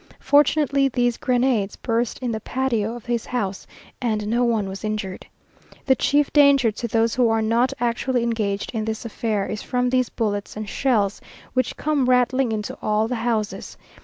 Fortunately, 0.19 0.87
these 0.89 1.15
grenades 1.15 1.75
burst 1.75 2.17
in 2.23 2.31
the 2.31 2.39
patio 2.39 2.95
of 2.95 3.05
his 3.05 3.27
house, 3.27 3.67
and 4.01 4.27
no 4.27 4.43
one 4.43 4.67
was 4.67 4.83
injured. 4.83 5.27
The 5.85 5.95
chief 5.95 6.33
danger 6.33 6.71
to 6.71 6.87
those 6.87 7.13
who 7.13 7.29
are 7.29 7.43
not 7.43 7.71
actually 7.79 8.23
engaged 8.23 8.71
in 8.73 8.85
this 8.85 9.05
affair, 9.05 9.45
is 9.45 9.61
from 9.61 9.91
these 9.91 10.09
bullets 10.09 10.57
and 10.57 10.67
shells, 10.67 11.21
which 11.53 11.77
come 11.77 12.09
rattling 12.09 12.51
into 12.51 12.75
all 12.81 13.07
the 13.07 13.13
houses. 13.21 13.77